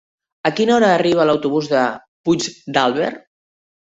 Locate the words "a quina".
0.49-0.73